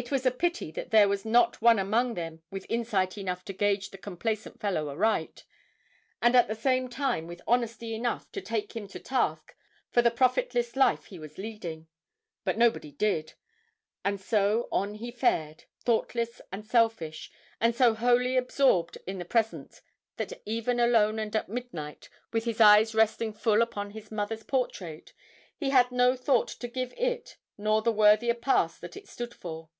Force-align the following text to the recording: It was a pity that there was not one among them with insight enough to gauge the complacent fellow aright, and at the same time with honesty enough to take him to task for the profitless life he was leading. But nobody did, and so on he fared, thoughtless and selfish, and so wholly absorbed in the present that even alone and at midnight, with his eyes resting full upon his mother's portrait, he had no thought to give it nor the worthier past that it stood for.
It 0.00 0.12
was 0.12 0.24
a 0.24 0.30
pity 0.30 0.70
that 0.70 0.92
there 0.92 1.08
was 1.08 1.24
not 1.24 1.60
one 1.60 1.80
among 1.80 2.14
them 2.14 2.40
with 2.52 2.66
insight 2.68 3.18
enough 3.18 3.44
to 3.46 3.52
gauge 3.52 3.90
the 3.90 3.98
complacent 3.98 4.60
fellow 4.60 4.88
aright, 4.90 5.44
and 6.22 6.36
at 6.36 6.46
the 6.46 6.54
same 6.54 6.88
time 6.88 7.26
with 7.26 7.42
honesty 7.48 7.96
enough 7.96 8.30
to 8.30 8.40
take 8.40 8.76
him 8.76 8.86
to 8.86 9.00
task 9.00 9.56
for 9.90 10.00
the 10.00 10.12
profitless 10.12 10.76
life 10.76 11.06
he 11.06 11.18
was 11.18 11.36
leading. 11.36 11.88
But 12.44 12.56
nobody 12.56 12.92
did, 12.92 13.32
and 14.04 14.20
so 14.20 14.68
on 14.70 14.94
he 14.94 15.10
fared, 15.10 15.64
thoughtless 15.84 16.40
and 16.52 16.64
selfish, 16.64 17.32
and 17.60 17.74
so 17.74 17.94
wholly 17.94 18.36
absorbed 18.36 18.98
in 19.04 19.18
the 19.18 19.24
present 19.24 19.80
that 20.16 20.32
even 20.46 20.78
alone 20.78 21.18
and 21.18 21.34
at 21.34 21.48
midnight, 21.48 22.08
with 22.32 22.44
his 22.44 22.60
eyes 22.60 22.94
resting 22.94 23.32
full 23.32 23.62
upon 23.62 23.90
his 23.90 24.12
mother's 24.12 24.44
portrait, 24.44 25.12
he 25.56 25.70
had 25.70 25.90
no 25.90 26.14
thought 26.14 26.46
to 26.46 26.68
give 26.68 26.92
it 26.92 27.36
nor 27.58 27.82
the 27.82 27.90
worthier 27.90 28.34
past 28.34 28.80
that 28.80 28.96
it 28.96 29.08
stood 29.08 29.34
for. 29.34 29.70